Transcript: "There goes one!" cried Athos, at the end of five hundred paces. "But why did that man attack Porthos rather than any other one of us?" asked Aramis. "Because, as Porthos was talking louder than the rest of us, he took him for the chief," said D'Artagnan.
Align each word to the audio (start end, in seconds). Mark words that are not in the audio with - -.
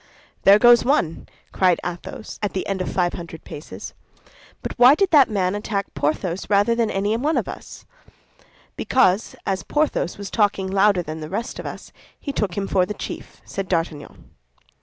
"There 0.45 0.57
goes 0.57 0.83
one!" 0.83 1.29
cried 1.51 1.79
Athos, 1.85 2.39
at 2.41 2.53
the 2.53 2.65
end 2.65 2.81
of 2.81 2.91
five 2.91 3.13
hundred 3.13 3.43
paces. 3.43 3.93
"But 4.63 4.73
why 4.79 4.95
did 4.95 5.11
that 5.11 5.29
man 5.29 5.53
attack 5.53 5.93
Porthos 5.93 6.49
rather 6.49 6.73
than 6.73 6.89
any 6.89 7.13
other 7.13 7.21
one 7.21 7.37
of 7.37 7.47
us?" 7.47 7.85
asked 7.85 8.09
Aramis. 8.09 8.75
"Because, 8.77 9.35
as 9.45 9.61
Porthos 9.61 10.17
was 10.17 10.31
talking 10.31 10.71
louder 10.71 11.03
than 11.03 11.19
the 11.19 11.29
rest 11.29 11.59
of 11.59 11.67
us, 11.67 11.91
he 12.19 12.33
took 12.33 12.57
him 12.57 12.67
for 12.67 12.83
the 12.87 12.95
chief," 12.95 13.43
said 13.45 13.67
D'Artagnan. 13.67 14.31